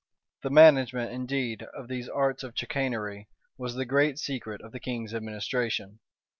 [0.41, 5.13] The management, indeed, of these arts of chicanery, was the great secret of the king's
[5.13, 5.99] administration.